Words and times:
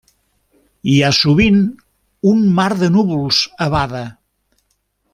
Hi 0.93 0.95
ha 1.07 1.11
sovint 1.17 1.59
un 2.31 2.41
mar 2.61 2.69
de 2.83 2.91
núvols 2.97 3.45
a 3.67 3.69
Bada. 3.79 4.05